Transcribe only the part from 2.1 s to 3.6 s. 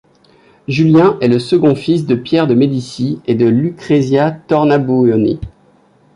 Pierre de Médicis et de